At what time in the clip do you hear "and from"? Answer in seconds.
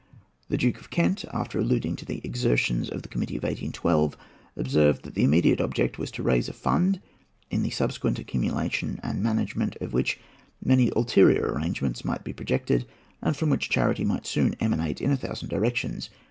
13.21-13.51